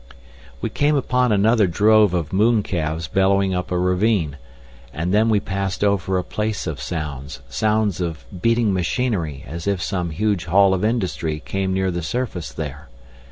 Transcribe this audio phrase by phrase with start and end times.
[0.61, 4.37] We came upon another drove of mooncalves bellowing up a ravine,
[4.91, 9.79] and then we passed over a place of sounds, sounds of beating machinery as if
[9.79, 12.89] some huge hall of industry came near the surface there.